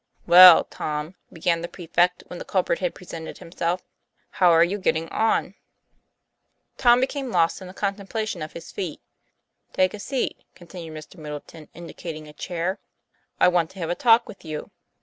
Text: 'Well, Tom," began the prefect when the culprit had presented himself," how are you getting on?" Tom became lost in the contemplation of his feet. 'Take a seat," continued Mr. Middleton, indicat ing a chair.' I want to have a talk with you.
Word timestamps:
'Well, 0.25 0.63
Tom," 0.63 1.13
began 1.31 1.61
the 1.61 1.67
prefect 1.67 2.23
when 2.25 2.39
the 2.39 2.43
culprit 2.43 2.79
had 2.79 2.95
presented 2.95 3.37
himself," 3.37 3.83
how 4.39 4.49
are 4.49 4.63
you 4.63 4.79
getting 4.79 5.07
on?" 5.09 5.53
Tom 6.79 6.99
became 6.99 7.29
lost 7.29 7.61
in 7.61 7.67
the 7.67 7.73
contemplation 7.75 8.41
of 8.41 8.53
his 8.53 8.71
feet. 8.71 8.99
'Take 9.73 9.93
a 9.93 9.99
seat," 9.99 10.39
continued 10.55 10.95
Mr. 10.97 11.17
Middleton, 11.19 11.67
indicat 11.75 12.15
ing 12.15 12.27
a 12.27 12.33
chair.' 12.33 12.79
I 13.39 13.47
want 13.49 13.69
to 13.69 13.77
have 13.79 13.91
a 13.91 13.93
talk 13.95 14.27
with 14.27 14.43
you. 14.43 14.71